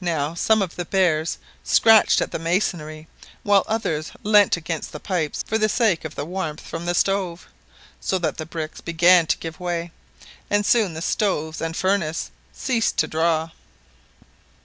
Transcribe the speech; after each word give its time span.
Now 0.00 0.34
some 0.34 0.60
of 0.60 0.74
the 0.74 0.84
bears 0.84 1.38
scratched 1.62 2.20
at 2.20 2.32
the 2.32 2.40
masonry, 2.40 3.06
whilst 3.44 3.68
others 3.70 4.10
leant 4.24 4.56
against 4.56 4.90
the 4.90 4.98
pipes 4.98 5.44
for 5.46 5.56
the 5.56 5.68
sake 5.68 6.04
of 6.04 6.16
the 6.16 6.24
warmth 6.24 6.60
from 6.62 6.84
the 6.84 6.96
stove; 6.96 7.46
so 8.00 8.18
that 8.18 8.38
the 8.38 8.44
bricks 8.44 8.80
began 8.80 9.28
to 9.28 9.38
give 9.38 9.60
way, 9.60 9.92
and 10.50 10.66
soon 10.66 10.94
the 10.94 11.00
stoves 11.00 11.60
and 11.60 11.76
furnace 11.76 12.32
ceased 12.52 12.96
to 12.96 13.06
draw. 13.06 13.50